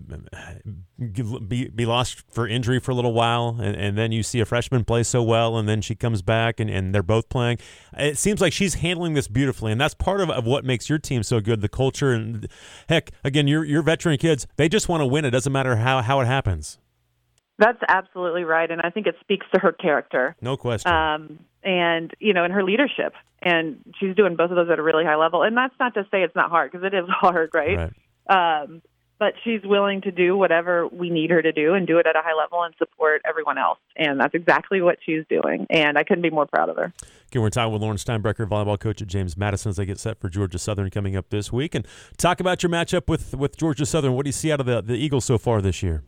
be 0.98 1.68
be 1.68 1.86
lost 1.86 2.24
for 2.30 2.48
injury 2.48 2.80
for 2.80 2.90
a 2.90 2.94
little 2.94 3.12
while, 3.12 3.58
and, 3.60 3.76
and 3.76 3.98
then 3.98 4.12
you 4.12 4.22
see 4.22 4.40
a 4.40 4.44
freshman 4.44 4.84
play 4.84 5.02
so 5.02 5.22
well, 5.22 5.58
and 5.58 5.68
then 5.68 5.80
she 5.80 5.94
comes 5.94 6.22
back, 6.22 6.58
and, 6.58 6.70
and 6.70 6.94
they're 6.94 7.02
both 7.02 7.28
playing. 7.28 7.58
It 7.96 8.18
seems 8.18 8.40
like 8.40 8.52
she's 8.52 8.74
handling 8.74 9.14
this 9.14 9.28
beautifully, 9.28 9.70
and 9.72 9.80
that's 9.80 9.94
part 9.94 10.20
of, 10.20 10.30
of 10.30 10.46
what 10.46 10.64
makes 10.64 10.88
your 10.88 10.98
team 10.98 11.22
so 11.22 11.40
good. 11.40 11.60
The 11.60 11.68
culture, 11.68 12.12
and 12.12 12.48
heck, 12.88 13.10
again, 13.22 13.46
your 13.46 13.64
your 13.64 13.82
veteran 13.82 14.18
kids, 14.18 14.46
they 14.56 14.68
just 14.68 14.88
want 14.88 15.02
to 15.02 15.06
win. 15.06 15.24
It 15.24 15.30
doesn't 15.30 15.52
matter 15.52 15.76
how 15.76 16.02
how 16.02 16.20
it 16.20 16.26
happens. 16.26 16.78
That's 17.58 17.80
absolutely 17.88 18.44
right, 18.44 18.70
and 18.70 18.80
I 18.80 18.90
think 18.90 19.06
it 19.06 19.16
speaks 19.20 19.46
to 19.52 19.60
her 19.60 19.72
character. 19.72 20.36
No 20.40 20.56
question. 20.56 20.92
Um, 20.92 21.40
and 21.64 22.14
you 22.20 22.32
know, 22.32 22.44
and 22.44 22.52
her 22.52 22.62
leadership, 22.62 23.14
and 23.42 23.82
she's 23.98 24.14
doing 24.14 24.36
both 24.36 24.50
of 24.50 24.56
those 24.56 24.70
at 24.70 24.78
a 24.78 24.82
really 24.82 25.04
high 25.04 25.16
level. 25.16 25.42
And 25.42 25.56
that's 25.56 25.74
not 25.80 25.94
to 25.94 26.04
say 26.10 26.22
it's 26.22 26.36
not 26.36 26.50
hard 26.50 26.70
because 26.70 26.86
it 26.86 26.94
is 26.94 27.04
hard, 27.08 27.50
right? 27.52 27.92
right. 28.30 28.62
Um, 28.62 28.82
but 29.18 29.34
she's 29.42 29.60
willing 29.64 30.00
to 30.02 30.12
do 30.12 30.36
whatever 30.36 30.86
we 30.86 31.10
need 31.10 31.30
her 31.30 31.42
to 31.42 31.50
do 31.50 31.74
and 31.74 31.86
do 31.86 31.98
it 31.98 32.06
at 32.06 32.14
a 32.14 32.20
high 32.22 32.34
level 32.40 32.62
and 32.62 32.72
support 32.78 33.20
everyone 33.28 33.58
else. 33.58 33.78
And 33.96 34.20
that's 34.20 34.34
exactly 34.34 34.80
what 34.80 34.98
she's 35.04 35.24
doing. 35.28 35.66
And 35.70 35.98
I 35.98 36.04
couldn't 36.04 36.22
be 36.22 36.30
more 36.30 36.46
proud 36.46 36.68
of 36.68 36.76
her. 36.76 36.92
Okay, 37.26 37.40
we're 37.40 37.50
talking 37.50 37.72
with 37.72 37.82
Lauren 37.82 37.96
Steinbrecher, 37.96 38.48
volleyball 38.48 38.78
coach 38.78 39.02
at 39.02 39.08
James 39.08 39.36
Madison, 39.36 39.70
as 39.70 39.76
they 39.76 39.86
get 39.86 39.98
set 39.98 40.20
for 40.20 40.28
Georgia 40.28 40.58
Southern 40.58 40.88
coming 40.90 41.16
up 41.16 41.30
this 41.30 41.52
week. 41.52 41.74
And 41.74 41.86
talk 42.16 42.38
about 42.38 42.62
your 42.62 42.70
matchup 42.70 43.08
with, 43.08 43.34
with 43.34 43.56
Georgia 43.56 43.86
Southern. 43.86 44.12
What 44.12 44.24
do 44.24 44.28
you 44.28 44.32
see 44.32 44.52
out 44.52 44.60
of 44.60 44.66
the, 44.66 44.80
the 44.80 44.94
Eagles 44.94 45.24
so 45.24 45.36
far 45.36 45.60
this 45.60 45.82
year? 45.82 46.04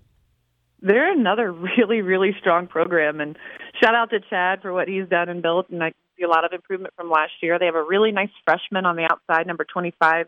They're 0.82 1.12
another 1.12 1.52
really, 1.78 2.02
really 2.02 2.34
strong 2.38 2.66
program. 2.66 3.20
And 3.20 3.37
shout 3.82 3.94
out 3.94 4.10
to 4.10 4.20
Chad 4.20 4.62
for 4.62 4.72
what 4.72 4.88
he's 4.88 5.08
done 5.08 5.28
and 5.28 5.42
built. 5.42 5.70
And 5.70 5.82
I 5.82 5.92
see 6.16 6.25
a 6.25 6.28
lot 6.28 6.44
of 6.44 6.52
improvement 6.52 6.94
from 6.96 7.10
last 7.10 7.32
year. 7.42 7.58
They 7.58 7.66
have 7.66 7.75
a 7.75 7.82
really 7.82 8.12
nice 8.12 8.30
freshman 8.44 8.87
on 8.87 8.96
the 8.96 9.08
outside, 9.10 9.46
number 9.46 9.64
25, 9.64 10.26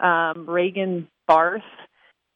um, 0.00 0.48
Reagan 0.48 1.08
Barth. 1.26 1.62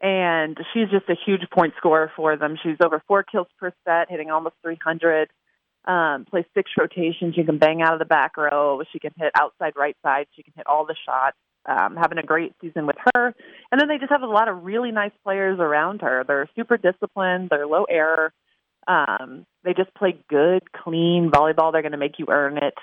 and 0.01 0.57
she's 0.73 0.89
just 0.91 1.09
a 1.09 1.17
huge 1.27 1.43
point 1.53 1.75
scorer 1.77 2.11
for 2.17 2.37
them. 2.37 2.57
She's 2.63 2.77
over 2.83 3.03
four 3.07 3.23
kills 3.23 3.49
per 3.59 3.73
set, 3.85 4.11
hitting 4.11 4.31
almost 4.31 4.57
300. 4.63 5.31
Um, 5.85 6.27
plays 6.27 6.45
six 6.55 6.71
rotations. 6.79 7.35
She 7.35 7.45
can 7.45 7.59
bang 7.59 7.81
out 7.83 7.95
of 7.95 7.99
the 7.99 8.05
back 8.05 8.37
row. 8.37 8.83
She 8.93 8.99
can 8.99 9.13
hit 9.17 9.33
outside 9.35 9.73
right 9.77 9.97
side. 10.03 10.27
She 10.37 10.43
can 10.43 10.53
hit 10.57 10.67
all 10.67 10.85
the 10.85 10.97
shots. 11.07 11.37
Um, 11.67 11.97
having 11.97 12.17
a 12.17 12.23
great 12.23 12.55
season 12.61 12.87
with 12.87 12.97
her. 13.15 13.35
And 13.71 13.81
then 13.81 13.89
they 13.89 13.99
just 13.99 14.11
have 14.11 14.23
a 14.23 14.27
lot 14.27 14.49
of 14.49 14.65
really 14.65 14.93
nice 14.93 15.13
players 15.23 15.59
around 15.61 16.01
her. 16.01 16.25
They're 16.27 16.49
super 16.57 16.79
disciplined. 16.79 17.49
They're 17.51 17.67
low 17.67 17.85
error. 17.85 18.33
Um, 18.89 19.45
they 19.63 19.75
just 19.75 19.93
play 19.95 20.19
good, 20.29 20.73
clean 20.73 21.31
volleyball. 21.31 21.71
They're 21.71 21.83
going 21.83 21.93
to 21.93 21.99
make 21.99 22.19
you 22.19 22.27
earn 22.31 22.57
it 22.57 22.75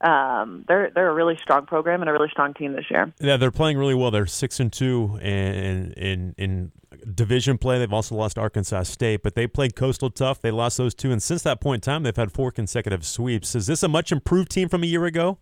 um, 0.00 0.64
they're 0.66 0.90
they're 0.94 1.10
a 1.10 1.14
really 1.14 1.36
strong 1.42 1.66
program 1.66 2.00
and 2.00 2.08
a 2.08 2.12
really 2.12 2.28
strong 2.30 2.54
team 2.54 2.72
this 2.72 2.86
year. 2.90 3.12
Yeah, 3.20 3.36
they're 3.36 3.50
playing 3.50 3.76
really 3.76 3.94
well. 3.94 4.10
They're 4.10 4.26
six 4.26 4.58
and 4.58 4.72
two, 4.72 5.18
and 5.20 5.92
in 5.92 6.34
in 6.38 6.72
division 7.14 7.58
play, 7.58 7.78
they've 7.78 7.92
also 7.92 8.14
lost 8.14 8.38
Arkansas 8.38 8.84
State, 8.84 9.22
but 9.22 9.34
they 9.34 9.46
played 9.46 9.76
Coastal 9.76 10.10
tough. 10.10 10.40
They 10.40 10.50
lost 10.50 10.78
those 10.78 10.94
two, 10.94 11.12
and 11.12 11.22
since 11.22 11.42
that 11.42 11.60
point 11.60 11.86
in 11.86 11.92
time, 11.92 12.02
they've 12.02 12.16
had 12.16 12.32
four 12.32 12.50
consecutive 12.50 13.04
sweeps. 13.04 13.54
Is 13.54 13.66
this 13.66 13.82
a 13.82 13.88
much 13.88 14.10
improved 14.10 14.50
team 14.50 14.70
from 14.70 14.82
a 14.82 14.86
year 14.86 15.04
ago? 15.04 15.38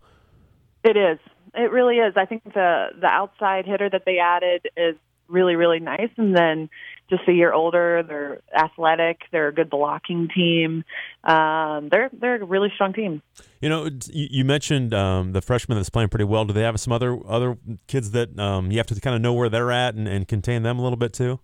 It 0.83 0.97
is. 0.97 1.19
It 1.53 1.71
really 1.71 1.95
is. 1.95 2.13
I 2.15 2.25
think 2.25 2.43
the 2.43 2.87
the 2.99 3.07
outside 3.07 3.65
hitter 3.65 3.89
that 3.89 4.03
they 4.05 4.19
added 4.19 4.67
is 4.77 4.95
really 5.27 5.55
really 5.55 5.79
nice, 5.79 6.09
and 6.17 6.35
then 6.35 6.69
just 7.09 7.23
a 7.27 7.33
year 7.33 7.51
older. 7.53 8.03
They're 8.07 8.41
athletic. 8.55 9.21
They're 9.31 9.47
a 9.47 9.53
good 9.53 9.69
blocking 9.69 10.29
team. 10.33 10.83
Um, 11.23 11.89
they're 11.89 12.09
they're 12.13 12.41
a 12.41 12.45
really 12.45 12.71
strong 12.75 12.93
team. 12.93 13.21
You 13.61 13.69
know, 13.69 13.89
you 14.11 14.45
mentioned 14.45 14.93
um, 14.93 15.31
the 15.33 15.41
freshman 15.41 15.77
that's 15.77 15.89
playing 15.89 16.09
pretty 16.09 16.25
well. 16.25 16.45
Do 16.45 16.53
they 16.53 16.61
have 16.61 16.79
some 16.79 16.93
other 16.93 17.17
other 17.27 17.57
kids 17.87 18.11
that 18.11 18.37
um, 18.39 18.71
you 18.71 18.77
have 18.77 18.87
to 18.87 18.99
kind 18.99 19.15
of 19.15 19.21
know 19.21 19.33
where 19.33 19.49
they're 19.49 19.71
at 19.71 19.95
and, 19.95 20.07
and 20.07 20.27
contain 20.27 20.63
them 20.63 20.79
a 20.79 20.81
little 20.81 20.97
bit 20.97 21.13
too? 21.13 21.39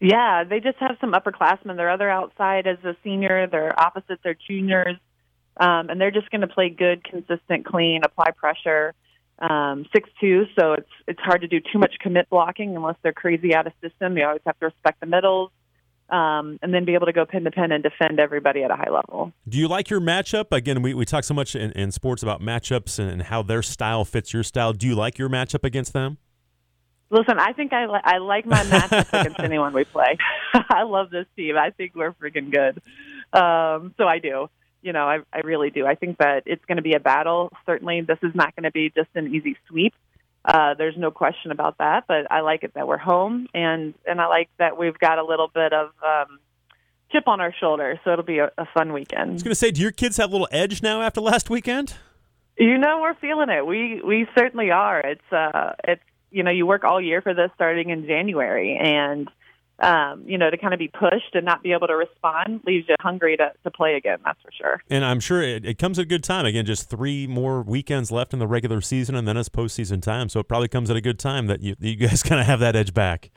Yeah, 0.00 0.44
they 0.44 0.60
just 0.60 0.78
have 0.78 0.96
some 1.00 1.12
upperclassmen. 1.12 1.76
Their 1.76 1.90
other 1.90 2.08
outside 2.08 2.66
as 2.66 2.78
a 2.84 2.96
senior. 3.04 3.46
Their 3.46 3.78
opposites 3.78 4.22
are 4.24 4.34
juniors, 4.48 4.96
um, 5.58 5.90
and 5.90 6.00
they're 6.00 6.10
just 6.10 6.30
going 6.30 6.40
to 6.40 6.48
play 6.48 6.70
good, 6.70 7.04
consistent, 7.04 7.66
clean, 7.66 8.00
apply 8.02 8.30
pressure 8.30 8.94
um, 9.40 9.86
six 9.92 10.08
two, 10.20 10.44
so 10.58 10.74
it's 10.74 10.90
it's 11.06 11.20
hard 11.20 11.40
to 11.40 11.48
do 11.48 11.60
too 11.60 11.78
much 11.78 11.94
commit 12.00 12.28
blocking 12.28 12.76
unless 12.76 12.96
they're 13.02 13.12
crazy 13.12 13.54
out 13.54 13.66
of 13.66 13.72
system. 13.82 14.16
You 14.16 14.24
always 14.26 14.42
have 14.46 14.58
to 14.60 14.66
respect 14.66 15.00
the 15.00 15.06
middles, 15.06 15.50
um, 16.10 16.58
and 16.62 16.74
then 16.74 16.84
be 16.84 16.94
able 16.94 17.06
to 17.06 17.12
go 17.12 17.24
pin 17.24 17.44
to 17.44 17.50
pin 17.50 17.72
and 17.72 17.82
defend 17.82 18.20
everybody 18.20 18.62
at 18.62 18.70
a 18.70 18.76
high 18.76 18.90
level. 18.90 19.32
Do 19.48 19.58
you 19.58 19.66
like 19.66 19.88
your 19.88 20.00
matchup? 20.00 20.46
Again, 20.52 20.82
we, 20.82 20.92
we 20.92 21.04
talk 21.04 21.24
so 21.24 21.34
much 21.34 21.54
in, 21.54 21.72
in 21.72 21.90
sports 21.90 22.22
about 22.22 22.42
matchups 22.42 22.98
and, 22.98 23.10
and 23.10 23.22
how 23.22 23.42
their 23.42 23.62
style 23.62 24.04
fits 24.04 24.32
your 24.32 24.42
style. 24.42 24.72
Do 24.72 24.86
you 24.86 24.94
like 24.94 25.18
your 25.18 25.30
matchup 25.30 25.64
against 25.64 25.92
them? 25.92 26.18
Listen, 27.10 27.38
I 27.38 27.52
think 27.54 27.72
I, 27.72 27.86
li- 27.86 28.00
I 28.04 28.18
like 28.18 28.46
my 28.46 28.62
matchup 28.64 29.20
against 29.20 29.40
anyone 29.40 29.72
we 29.72 29.84
play. 29.84 30.16
I 30.54 30.82
love 30.82 31.10
this 31.10 31.26
team. 31.34 31.56
I 31.56 31.70
think 31.70 31.94
we're 31.94 32.12
freaking 32.12 32.52
good. 32.52 32.80
Um, 33.32 33.94
so 33.96 34.06
I 34.06 34.18
do 34.18 34.48
you 34.82 34.92
know, 34.92 35.04
I, 35.04 35.18
I 35.32 35.40
really 35.40 35.70
do. 35.70 35.86
I 35.86 35.94
think 35.94 36.18
that 36.18 36.44
it's 36.46 36.64
going 36.64 36.76
to 36.76 36.82
be 36.82 36.94
a 36.94 37.00
battle. 37.00 37.52
Certainly, 37.66 38.02
this 38.02 38.18
is 38.22 38.34
not 38.34 38.54
going 38.56 38.64
to 38.64 38.70
be 38.70 38.90
just 38.90 39.08
an 39.14 39.34
easy 39.34 39.56
sweep. 39.68 39.94
Uh, 40.44 40.74
there's 40.74 40.96
no 40.96 41.10
question 41.10 41.50
about 41.50 41.78
that. 41.78 42.04
But 42.08 42.30
I 42.30 42.40
like 42.40 42.64
it 42.64 42.74
that 42.74 42.88
we're 42.88 42.98
home, 42.98 43.46
and 43.54 43.94
and 44.06 44.20
I 44.20 44.26
like 44.26 44.48
that 44.58 44.78
we've 44.78 44.98
got 44.98 45.18
a 45.18 45.24
little 45.24 45.48
bit 45.48 45.72
of 45.72 45.90
um, 46.04 46.38
chip 47.12 47.28
on 47.28 47.40
our 47.40 47.54
shoulder. 47.60 48.00
So 48.04 48.12
it'll 48.12 48.24
be 48.24 48.38
a, 48.38 48.50
a 48.56 48.66
fun 48.72 48.92
weekend. 48.92 49.30
I 49.30 49.32
was 49.34 49.42
going 49.42 49.52
to 49.52 49.56
say, 49.56 49.70
do 49.70 49.82
your 49.82 49.92
kids 49.92 50.16
have 50.16 50.30
a 50.30 50.32
little 50.32 50.48
edge 50.50 50.82
now 50.82 51.02
after 51.02 51.20
last 51.20 51.50
weekend? 51.50 51.94
You 52.58 52.78
know, 52.78 53.00
we're 53.00 53.14
feeling 53.14 53.48
it. 53.48 53.66
We 53.66 54.00
we 54.02 54.26
certainly 54.36 54.70
are. 54.70 55.00
It's 55.00 55.32
uh, 55.32 55.74
it's 55.84 56.02
you 56.30 56.42
know, 56.42 56.50
you 56.50 56.66
work 56.66 56.84
all 56.84 57.00
year 57.00 57.20
for 57.20 57.34
this, 57.34 57.50
starting 57.54 57.90
in 57.90 58.06
January, 58.06 58.78
and 58.80 59.28
um, 59.80 60.24
you 60.26 60.36
know, 60.36 60.50
to 60.50 60.58
kind 60.58 60.74
of 60.74 60.78
be 60.78 60.88
pushed 60.88 61.34
and 61.34 61.44
not 61.44 61.62
be 61.62 61.72
able 61.72 61.86
to 61.86 61.96
respond 61.96 62.60
leaves 62.66 62.86
you 62.88 62.96
hungry 63.00 63.36
to, 63.36 63.52
to 63.64 63.70
play 63.70 63.94
again. 63.94 64.18
That's 64.24 64.40
for 64.42 64.50
sure. 64.52 64.82
And 64.90 65.04
I'm 65.04 65.20
sure 65.20 65.42
it, 65.42 65.64
it 65.64 65.78
comes 65.78 65.98
at 65.98 66.02
a 66.02 66.08
good 66.08 66.22
time. 66.22 66.44
Again, 66.44 66.66
just 66.66 66.90
three 66.90 67.26
more 67.26 67.62
weekends 67.62 68.10
left 68.10 68.32
in 68.32 68.38
the 68.38 68.46
regular 68.46 68.80
season, 68.80 69.14
and 69.14 69.26
then 69.26 69.36
it's 69.36 69.48
postseason 69.48 70.02
time. 70.02 70.28
So 70.28 70.40
it 70.40 70.48
probably 70.48 70.68
comes 70.68 70.90
at 70.90 70.96
a 70.96 71.00
good 71.00 71.18
time 71.18 71.46
that 71.46 71.60
you 71.60 71.76
you 71.80 71.96
guys 71.96 72.22
kind 72.22 72.40
of 72.40 72.46
have 72.46 72.60
that 72.60 72.76
edge 72.76 72.92
back. 72.92 73.30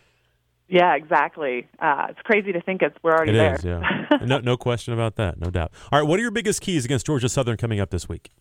Yeah, 0.67 0.95
exactly. 0.95 1.67
Uh, 1.79 2.07
it's 2.09 2.21
crazy 2.21 2.51
to 2.53 2.61
think 2.61 2.81
it's 2.81 2.95
we're 3.03 3.11
already 3.11 3.33
it 3.33 3.35
there. 3.35 3.55
Is, 3.55 3.63
yeah. 3.63 4.17
no, 4.25 4.39
no 4.39 4.57
question 4.57 4.93
about 4.93 5.15
that. 5.17 5.39
No 5.39 5.49
doubt. 5.49 5.71
All 5.91 5.99
right, 5.99 6.07
what 6.07 6.19
are 6.19 6.21
your 6.21 6.31
biggest 6.31 6.61
keys 6.61 6.83
against 6.85 7.05
Georgia 7.05 7.29
Southern 7.29 7.57
coming 7.57 7.79
up 7.79 7.89
this 7.89 8.09
week? 8.09 8.31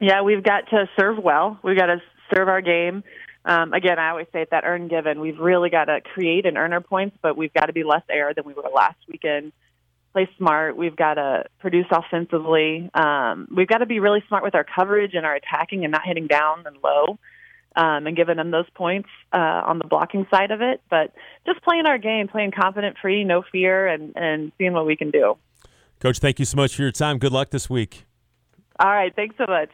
Yeah, 0.00 0.22
we've 0.22 0.42
got 0.42 0.68
to 0.70 0.88
serve 0.98 1.18
well. 1.22 1.58
We've 1.62 1.78
got 1.78 1.86
to 1.86 2.02
serve 2.34 2.48
our 2.48 2.60
game 2.60 3.04
um, 3.44 3.72
again, 3.72 3.98
I 3.98 4.10
always 4.10 4.26
say 4.32 4.42
at 4.42 4.50
that 4.50 4.64
earn 4.64 4.88
given, 4.88 5.20
we've 5.20 5.38
really 5.38 5.70
got 5.70 5.86
to 5.86 6.00
create 6.00 6.46
and 6.46 6.56
earn 6.56 6.72
our 6.72 6.80
points, 6.80 7.16
but 7.20 7.36
we've 7.36 7.52
got 7.52 7.66
to 7.66 7.72
be 7.72 7.84
less 7.84 8.02
error 8.08 8.32
than 8.34 8.44
we 8.46 8.54
were 8.54 8.70
last 8.74 8.96
weekend. 9.08 9.52
Play 10.12 10.28
smart. 10.38 10.76
We've 10.76 10.96
got 10.96 11.14
to 11.14 11.44
produce 11.58 11.86
offensively. 11.90 12.88
Um, 12.94 13.48
we've 13.54 13.66
got 13.66 13.78
to 13.78 13.86
be 13.86 14.00
really 14.00 14.22
smart 14.28 14.44
with 14.44 14.54
our 14.54 14.64
coverage 14.64 15.14
and 15.14 15.26
our 15.26 15.34
attacking 15.34 15.84
and 15.84 15.92
not 15.92 16.02
hitting 16.04 16.26
down 16.26 16.64
and 16.66 16.76
low. 16.82 17.18
Um, 17.76 18.06
and 18.06 18.14
giving 18.14 18.36
them 18.36 18.52
those 18.52 18.70
points 18.76 19.08
uh, 19.32 19.62
on 19.66 19.78
the 19.78 19.88
blocking 19.88 20.28
side 20.30 20.52
of 20.52 20.62
it, 20.62 20.80
but 20.88 21.12
just 21.44 21.60
playing 21.62 21.86
our 21.86 21.98
game, 21.98 22.28
playing 22.28 22.52
confident, 22.52 22.96
free, 23.02 23.24
no 23.24 23.42
fear, 23.50 23.88
and 23.88 24.12
and 24.14 24.52
seeing 24.56 24.74
what 24.74 24.86
we 24.86 24.94
can 24.94 25.10
do. 25.10 25.36
Coach, 25.98 26.20
thank 26.20 26.38
you 26.38 26.44
so 26.44 26.54
much 26.54 26.76
for 26.76 26.82
your 26.82 26.92
time. 26.92 27.18
Good 27.18 27.32
luck 27.32 27.50
this 27.50 27.68
week. 27.68 28.04
All 28.78 28.86
right, 28.86 29.12
thanks 29.16 29.34
so 29.36 29.46
much. 29.48 29.70